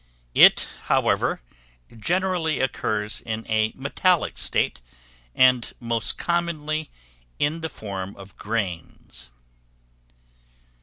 [0.33, 1.41] It, however,
[1.95, 4.81] generally occurs in a metallic state,
[5.35, 6.89] and most commonly
[7.37, 9.29] in the form of grains.